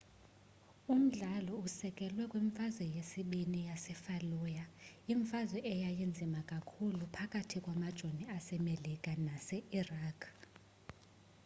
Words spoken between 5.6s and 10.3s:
eyayinzima kakhulu phakathi kwamajoni asemerika nase-iraq